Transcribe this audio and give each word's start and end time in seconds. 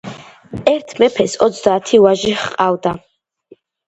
ერთ 0.69 0.93
მეფეს 1.01 1.35
ოცდაათი 1.47 1.99
ვაჟი 2.05 2.33
ჰყავდა. 2.45 2.95